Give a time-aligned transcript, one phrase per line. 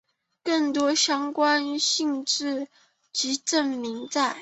[0.43, 2.67] 更多相关的性质
[3.13, 4.35] 及证明在。